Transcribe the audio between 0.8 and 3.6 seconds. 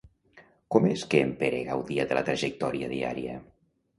és que en Pere gaudia de la trajectòria diària?